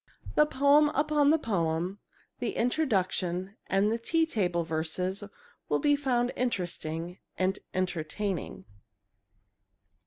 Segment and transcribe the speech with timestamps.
[0.33, 1.99] "The poem upon the poem,"
[2.39, 5.23] "The Introduction," and the "Tea Table" verses
[5.69, 8.65] will be found interesting and entertaining.